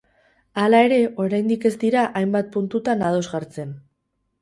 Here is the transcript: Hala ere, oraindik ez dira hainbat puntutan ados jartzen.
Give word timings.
Hala 0.61 0.79
ere, 0.85 0.97
oraindik 1.27 1.69
ez 1.73 1.73
dira 1.85 2.07
hainbat 2.23 2.53
puntutan 2.59 3.09
ados 3.11 3.25
jartzen. 3.37 3.81